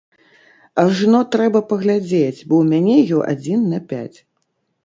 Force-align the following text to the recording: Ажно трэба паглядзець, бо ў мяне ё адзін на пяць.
Ажно 0.83 1.19
трэба 1.35 1.61
паглядзець, 1.71 2.39
бо 2.47 2.53
ў 2.65 2.67
мяне 2.71 2.97
ё 3.19 3.23
адзін 3.35 3.69
на 3.75 3.79
пяць. 3.93 4.17